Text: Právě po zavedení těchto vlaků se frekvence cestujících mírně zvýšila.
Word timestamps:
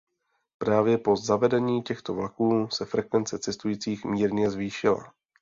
Právě 0.57 0.97
po 0.97 1.15
zavedení 1.15 1.83
těchto 1.83 2.13
vlaků 2.13 2.67
se 2.71 2.85
frekvence 2.85 3.39
cestujících 3.39 4.05
mírně 4.05 4.49
zvýšila. 4.49 5.13